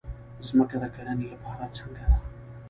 [0.47, 2.17] ځمکه د کرنې لپاره څنګه ده؟